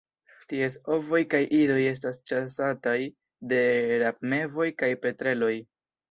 Ties 0.51 0.75
ovoj 0.93 1.17
kaj 1.33 1.41
idoj 1.57 1.75
estas 1.89 2.17
ĉasataj 2.31 2.93
de 3.51 3.59
rabmevoj 4.05 4.67
kaj 4.81 4.89
petreloj. 5.05 5.51